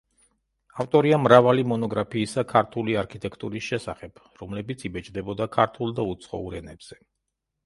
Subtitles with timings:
[0.83, 7.01] ავტორია მრავალი მონოგრაფიისა ქართული არქიტექტურის შესახებ, რომლებიც იბეჭდებოდა ქართულ და უცხოურ ენებზე.